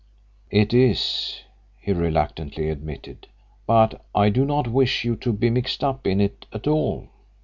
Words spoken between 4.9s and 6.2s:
you to be mixed up in